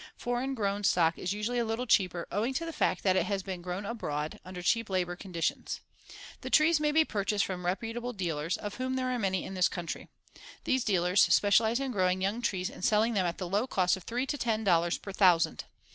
[0.17, 3.43] Foreign grown stock is usually a little cheaper, owing to the fact that it has
[3.43, 5.79] been grown abroad, under cheap labor conditions.
[6.41, 9.69] The trees may be purchased from reputable dealers, of whom there are many in this
[9.69, 10.09] country.
[10.63, 14.01] These dealers specialize in growing young trees and selling them at the low cost of
[14.05, 15.65] three to ten dollars per thousand.